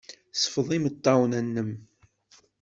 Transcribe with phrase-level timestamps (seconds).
[0.41, 1.71] Sfeḍ imeṭṭawen-nnem.